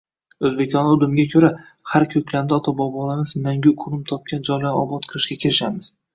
Oʻzbekona 0.47 0.93
udumga 0.95 1.25
koʻra, 1.33 1.51
har 1.91 2.05
koʻklamda 2.13 2.57
ota-bobolarimiz 2.57 3.35
mangu 3.45 3.75
qoʻnim 3.85 4.03
topgan 4.15 4.43
joylarni 4.51 4.75
obod 4.83 5.09
qilishga 5.15 5.41
kirishamiz. 5.45 5.95